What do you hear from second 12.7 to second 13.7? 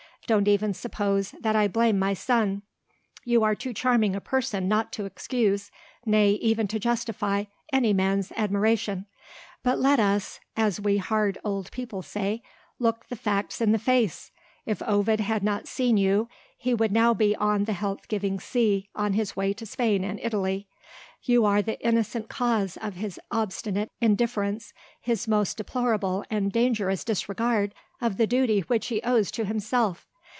look the facts